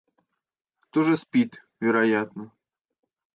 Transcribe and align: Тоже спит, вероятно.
Тоже 0.89 1.15
спит, 1.15 1.63
вероятно. 1.79 2.51